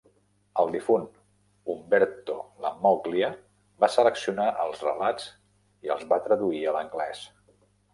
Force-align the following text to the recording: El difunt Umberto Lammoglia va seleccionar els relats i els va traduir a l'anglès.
El 0.61 0.69
difunt 0.75 1.03
Umberto 1.73 2.39
Lammoglia 2.65 3.31
va 3.85 3.93
seleccionar 3.99 4.51
els 4.67 4.85
relats 4.91 5.33
i 5.89 5.97
els 5.99 6.13
va 6.15 6.23
traduir 6.29 6.69
a 6.73 6.79
l'anglès. 6.81 7.29